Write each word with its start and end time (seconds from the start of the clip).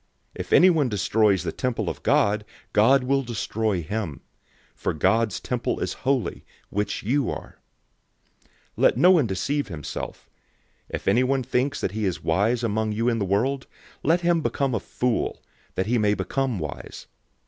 003:017 0.31 0.31
If 0.33 0.53
anyone 0.53 0.89
destroys 0.89 1.43
the 1.43 1.51
temple 1.51 1.87
of 1.87 2.01
God, 2.01 2.43
God 2.73 3.03
will 3.03 3.21
destroy 3.21 3.83
him; 3.83 4.21
for 4.73 4.93
God's 4.95 5.39
temple 5.39 5.79
is 5.79 5.93
holy, 6.01 6.43
which 6.71 7.03
you 7.03 7.29
are. 7.29 7.59
003:018 8.39 8.49
Let 8.77 8.97
no 8.97 9.11
one 9.11 9.27
deceive 9.27 9.67
himself. 9.67 10.27
If 10.89 11.07
anyone 11.07 11.43
thinks 11.43 11.79
that 11.81 11.91
he 11.91 12.05
is 12.05 12.23
wise 12.23 12.63
among 12.63 12.93
you 12.93 13.09
in 13.09 13.19
this 13.19 13.29
world, 13.29 13.67
let 14.01 14.21
him 14.21 14.41
become 14.41 14.73
a 14.73 14.79
fool, 14.79 15.43
that 15.75 15.85
he 15.85 15.99
may 15.99 16.15
become 16.15 16.57
wise. 16.57 17.05